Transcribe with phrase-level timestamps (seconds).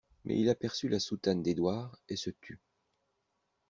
[0.25, 2.59] Mais il aperçut la soutane d'Édouard et se tut.